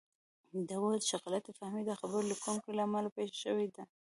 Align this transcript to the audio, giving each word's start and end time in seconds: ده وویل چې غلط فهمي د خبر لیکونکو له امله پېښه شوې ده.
ده 0.67 0.75
وویل 0.77 1.01
چې 1.09 1.15
غلط 1.23 1.45
فهمي 1.59 1.83
د 1.85 1.91
خبر 1.99 2.21
لیکونکو 2.31 2.69
له 2.77 2.81
امله 2.87 3.09
پېښه 3.15 3.35
شوې 3.43 3.67
ده. 3.75 3.83